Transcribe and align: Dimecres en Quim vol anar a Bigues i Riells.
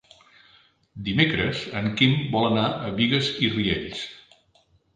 Dimecres 1.09 1.61
en 1.83 1.91
Quim 2.01 2.17
vol 2.33 2.49
anar 2.49 2.65
a 2.89 2.91
Bigues 2.99 3.31
i 3.49 3.53
Riells. 3.59 4.05